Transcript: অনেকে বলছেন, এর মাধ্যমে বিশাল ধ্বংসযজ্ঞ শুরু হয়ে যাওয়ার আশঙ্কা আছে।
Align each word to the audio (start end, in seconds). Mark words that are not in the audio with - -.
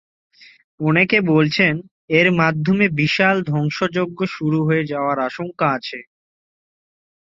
অনেকে 0.79 1.17
বলছেন, 1.31 1.73
এর 2.11 2.27
মাধ্যমে 2.39 2.85
বিশাল 2.99 3.35
ধ্বংসযজ্ঞ 3.43 4.19
শুরু 4.35 4.59
হয়ে 4.67 4.83
যাওয়ার 4.85 5.17
আশঙ্কা 5.27 5.65
আছে। 5.77 5.99